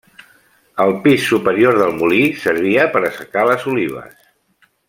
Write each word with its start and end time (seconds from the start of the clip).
El 0.85 0.93
pis 1.03 1.27
superior 1.33 1.77
del 1.81 1.93
molí 2.01 2.21
servia 2.47 2.89
per 2.97 3.05
a 3.05 3.07
assecar 3.13 3.47
les 3.51 3.71
olives. 3.75 4.21